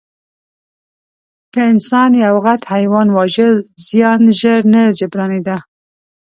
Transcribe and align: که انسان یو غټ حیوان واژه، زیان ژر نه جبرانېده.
که 1.53 1.61
انسان 1.71 2.11
یو 2.25 2.35
غټ 2.45 2.61
حیوان 2.73 3.07
واژه، 3.15 3.49
زیان 3.87 4.21
ژر 4.39 4.61
نه 4.73 4.83
جبرانېده. 4.97 5.57